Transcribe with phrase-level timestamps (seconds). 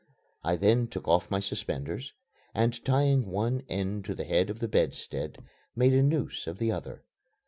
[0.43, 2.13] I then took off my suspenders,
[2.55, 5.37] and tying one end to the head of the bedstead,
[5.75, 7.03] made a noose of the other.